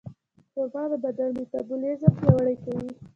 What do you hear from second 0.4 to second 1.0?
خرما د